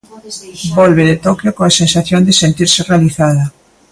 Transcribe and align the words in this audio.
Volve 0.79 1.03
de 1.09 1.15
Toquio 1.25 1.51
coa 1.57 1.75
sensación 1.81 2.21
de 2.27 2.33
sentirse 2.41 2.81
realizada. 2.89 3.43